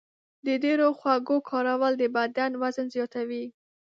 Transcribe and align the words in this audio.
د 0.45 0.47
ډېرو 0.63 0.87
خوږو 0.99 1.37
کارول 1.49 1.93
د 1.97 2.03
بدن 2.17 2.51
وزن 2.61 2.87
زیاتوي. 2.95 3.45